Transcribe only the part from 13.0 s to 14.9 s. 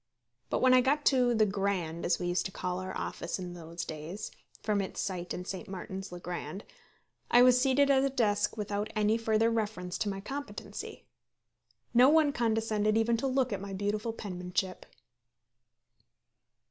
to look at my beautiful penmanship.